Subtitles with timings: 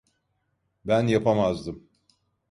[0.85, 1.89] Ben yapamazdım.